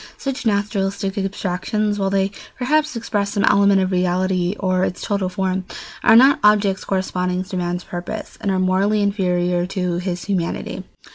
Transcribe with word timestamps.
Such 0.17 0.47
naturalistic 0.47 1.15
abstractions, 1.19 1.99
while 1.99 2.09
they 2.09 2.31
perhaps 2.57 2.95
express 2.95 3.33
some 3.33 3.43
element 3.43 3.81
of 3.81 3.91
reality 3.91 4.55
or 4.59 4.83
its 4.83 5.03
total 5.03 5.29
form, 5.29 5.63
are 6.01 6.15
not 6.15 6.39
objects 6.43 6.83
corresponding 6.83 7.43
to 7.43 7.55
man's 7.55 7.83
purposes 7.83 8.35
and 8.41 8.49
are 8.49 8.57
morally 8.57 9.03
inferior 9.03 9.67
to 9.67 9.97
his 9.99 10.23
humanity. 10.25 10.83